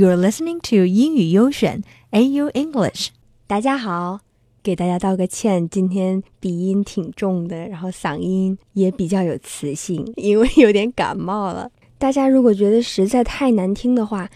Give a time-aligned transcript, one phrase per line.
[0.00, 3.08] You're listening to 英语优选 AU English。
[3.46, 4.20] 大家好，
[4.62, 11.70] 给大家道个歉，今天鼻音挺重的，然后嗓音也比较有磁性，因为有点感冒了。
[11.98, 14.30] 大家如果觉得实在太难听的话，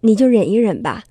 [0.00, 1.04] 你就忍一忍吧。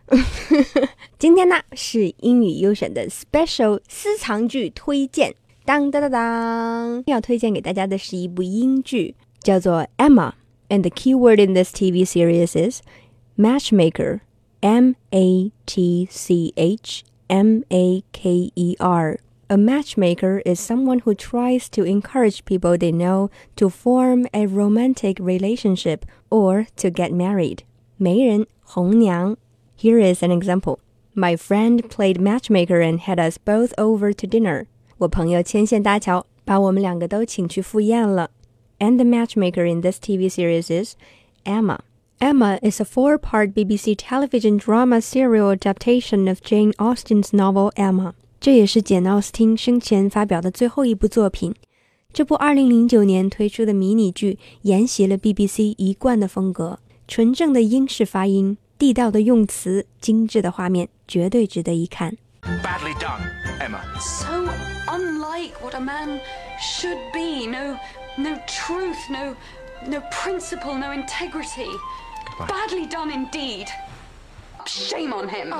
[1.19, 5.35] 今天呢是英语优选的 special 私藏剧推荐，
[5.65, 9.13] 当当当当，要推荐给大家的是一部英剧，
[9.43, 12.81] 叫做 Emma，and the keyword in this TV series is
[13.36, 14.22] matchmaker.
[14.60, 19.18] M A T C H M A K E R.
[19.48, 25.18] A matchmaker is someone who tries to encourage people they know to form a romantic
[25.20, 27.60] relationship or to get married.
[27.96, 29.36] 媒人红娘.
[29.76, 30.80] Here is an example.
[31.14, 34.66] My friend played matchmaker and had us both over to dinner.
[34.98, 38.30] 我朋友牵线搭桥，把我们两个都请去赴宴了。
[38.80, 40.96] And the matchmaker in this TV series is
[41.44, 41.78] Emma.
[42.20, 48.14] Emma is a four part BBC television drama serial adaptation of Jane Austen's novel Emma.
[48.40, 51.54] 这也是简·奥斯汀生前发表的最后一部作品。
[52.12, 62.16] 这部2009年推出的迷你剧沿袭了 BBC 一贯的风格，纯正的英式发音、地道的用词、精致的画面，绝对值得一看。
[62.42, 63.20] Badly done,
[63.60, 63.80] Emma.
[64.00, 64.48] so
[64.86, 66.20] unlike what a man
[66.60, 67.46] should be.
[67.46, 67.76] No,
[68.16, 69.34] no truth, no,
[69.86, 71.68] no principle, no integrity.
[72.48, 73.68] Badly done indeed.
[74.66, 75.54] Shame on him.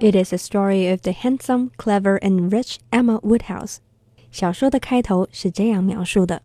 [0.00, 3.80] It is a story of the handsome, clever, and rich Emma Woodhouse.
[4.30, 6.42] 小说的开头是这样描述的：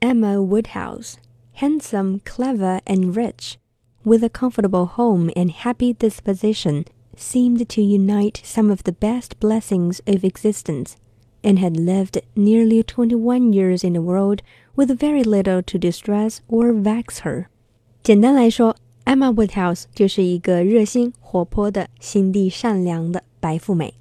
[0.00, 1.14] Emma Woodhouse,
[1.60, 3.56] handsome, clever, and rich,
[4.04, 6.84] with a comfortable home and happy disposition,
[7.16, 10.96] seemed to unite some of the best blessings of existence,
[11.42, 14.40] and had lived nearly twenty-one years in the world
[14.74, 17.46] with very little to distress or vex her.
[18.02, 23.94] 简单来说，Emma Woodhouse 就是一个热心、活泼的、心地善良的白富美。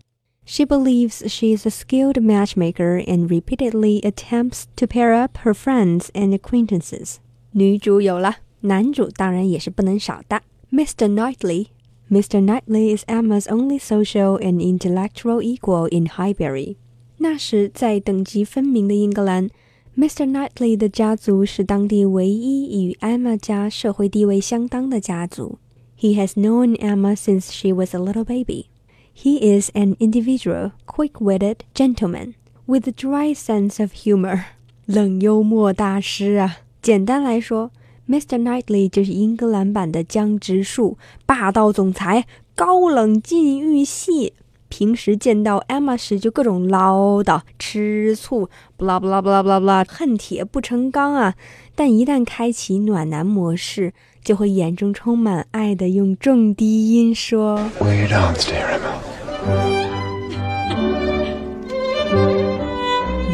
[0.46, 6.08] She believes she is a skilled matchmaker and repeatedly attempts to pair up her friends
[6.14, 7.18] and acquaintances.
[7.52, 10.42] 女主有了，男主当然也是不能少的。
[10.72, 11.14] Mr.
[11.14, 11.68] Knightley.
[12.10, 12.42] Mr.
[12.42, 16.78] Knightley is Emma's only social and intellectual equal in Highbury.
[17.22, 19.50] 那时，在等级分明的英格兰，
[19.98, 20.30] Mr.
[20.32, 25.58] Knightley 的家族是当地唯一与 Emma 家社会地位相当的家族。
[26.00, 28.68] He has known Emma since she was a little baby.
[29.16, 32.36] He is an individual, quick-witted gentleman
[32.68, 34.44] with a dry sense of humor.
[34.86, 36.58] 冷幽默大师啊！
[36.84, 37.72] 简单来说，
[38.08, 38.40] Mr.
[38.40, 44.34] Knightley 就是英格兰版的江直树，霸道总裁，高冷禁欲系。
[44.73, 51.35] 平时见到 Emma 时就各种唠叨、吃醋，不啦不啦不啦不啦不啦，恨铁不成钢啊！
[51.75, 53.93] 但一旦开启暖男模式，
[54.25, 57.59] 就会眼中充满爱的用重低音说。
[57.81, 58.95] Will you dance, dear Emma?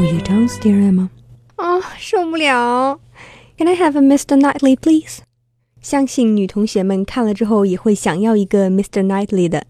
[0.01, 1.09] Will you dance, dear Emma?
[1.55, 2.99] 啊、受不了
[3.57, 4.37] ！Can I have a Mr.
[4.41, 5.19] Knightley, please?
[5.81, 9.07] 相信女同学们看了之后也会想要一个 Mr.
[9.07, 9.65] Knightley 的。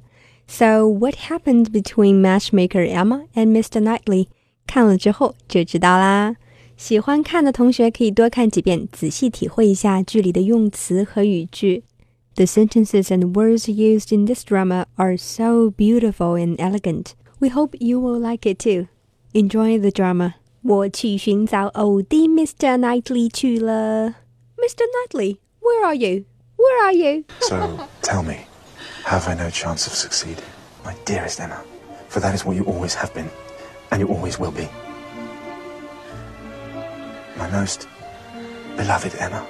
[0.47, 3.81] So what happened between matchmaker Emma and Mr.
[3.81, 4.27] Knightley？
[4.67, 6.35] 看了之后就知道啦。
[6.75, 11.83] 喜欢看的同学可以多看几遍，仔细体会一下剧里的用词和语句。
[12.35, 17.11] The sentences and words used in this drama are so beautiful and elegant.
[17.39, 18.87] We hope you will like it too.
[19.33, 20.33] Enjoy the drama.
[20.63, 22.77] 我去寻找偶的 Mr.
[22.79, 24.15] Knightley 去了。
[24.57, 24.83] Mr.
[24.87, 26.23] Knightley, where are you?
[26.55, 27.23] Where are you?
[27.41, 28.45] So, tell me,
[29.08, 30.44] have I no chance of succeeding?
[30.84, 31.64] My dearest Emma,
[32.08, 33.30] for that is what you always have been,
[33.90, 34.68] and you always will be.
[37.38, 37.88] My most
[38.76, 39.46] beloved Emma.